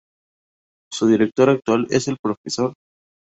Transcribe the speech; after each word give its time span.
Su 0.91 1.05
Director 1.05 1.51
actual 1.51 1.85
es 1.91 2.07
el 2.07 2.17
Prof. 2.19 2.39